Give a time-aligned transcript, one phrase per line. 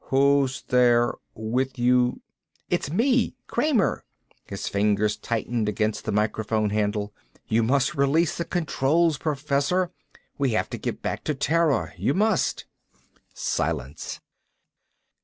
[0.05, 1.13] Who's there?
[1.35, 2.21] With you...."
[2.71, 4.03] "It's me, Kramer."
[4.47, 7.13] His fingers tightened against the microphone handle.
[7.47, 9.91] "You must release the controls, Professor.
[10.39, 11.93] We have to get back to Terra.
[11.99, 12.65] You must."
[13.35, 14.19] Silence.